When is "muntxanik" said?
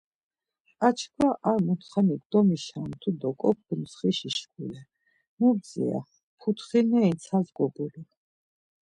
1.65-2.23